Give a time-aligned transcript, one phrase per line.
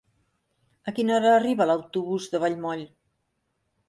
[0.91, 2.81] A quina hora arriba l'autobús de Vallmoll?